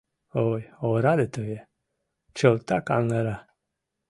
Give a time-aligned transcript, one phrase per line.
[0.49, 1.59] «Ой, ораде тые,
[2.37, 3.37] чылтак аҥыра!